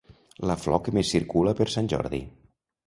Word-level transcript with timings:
La 0.51 0.55
flor 0.61 0.81
que 0.87 0.95
més 0.99 1.11
circula 1.17 1.55
per 1.61 1.71
sant 1.77 1.95
Jordi. 1.95 2.25